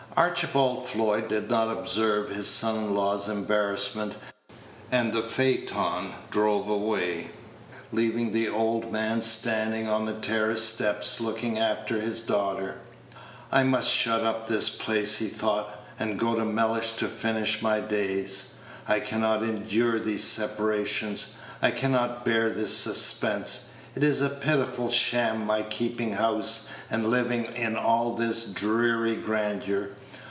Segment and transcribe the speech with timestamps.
[0.17, 4.17] Archibald Floyd did not observe his son in law's embarrassment;
[4.91, 7.29] and the phaeton drove away,
[7.93, 12.79] leaving the old man standing on the terrace steps looking after his daughter.
[13.53, 17.79] "I must shut up this place," he thought, "and go to Mellish to finish my
[17.79, 18.55] days.
[18.89, 23.69] I can not endure these separations; I can not bear this suspense.
[23.95, 29.95] It is a pitiful sham, my keeping house, and living in all this dreary grandeur.